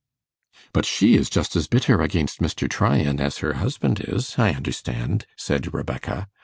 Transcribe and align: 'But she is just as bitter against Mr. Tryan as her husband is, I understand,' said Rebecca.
'But 0.73 0.83
she 0.87 1.13
is 1.13 1.29
just 1.29 1.55
as 1.55 1.67
bitter 1.67 2.01
against 2.01 2.41
Mr. 2.41 2.67
Tryan 2.67 3.21
as 3.21 3.37
her 3.37 3.53
husband 3.61 4.01
is, 4.07 4.33
I 4.39 4.51
understand,' 4.53 5.27
said 5.37 5.75
Rebecca. 5.75 6.27